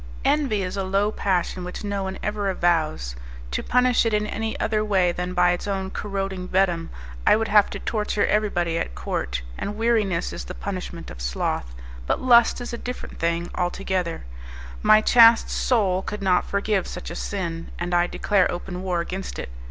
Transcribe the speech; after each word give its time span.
Envy 0.25 0.63
is 0.63 0.75
a 0.75 0.83
low 0.83 1.11
passion 1.11 1.63
which 1.63 1.83
no 1.83 2.01
one 2.01 2.17
ever 2.23 2.49
avows; 2.49 3.15
to 3.51 3.61
punish 3.61 4.03
it 4.03 4.15
in 4.15 4.25
any 4.25 4.59
other 4.59 4.83
way 4.83 5.11
than 5.11 5.35
by 5.35 5.51
its 5.51 5.67
own 5.67 5.91
corroding 5.91 6.47
venom, 6.47 6.89
I 7.27 7.35
would 7.35 7.49
have 7.49 7.69
to 7.69 7.77
torture 7.79 8.25
everybody 8.25 8.79
at 8.79 8.95
Court; 8.95 9.43
and 9.59 9.75
weariness 9.77 10.33
is 10.33 10.45
the 10.45 10.55
punishment 10.55 11.11
of 11.11 11.21
sloth. 11.21 11.75
But 12.07 12.19
lust 12.19 12.59
is 12.61 12.73
a 12.73 12.79
different 12.79 13.19
thing 13.19 13.51
altogether; 13.53 14.25
my 14.81 15.01
chaste 15.01 15.51
soul 15.51 16.01
could 16.01 16.23
not 16.23 16.49
forgive 16.49 16.87
such 16.87 17.11
a 17.11 17.15
sin, 17.15 17.69
and 17.77 17.93
I 17.93 18.07
declare 18.07 18.49
open 18.51 18.81
war 18.81 19.01
against 19.01 19.37
it. 19.37 19.49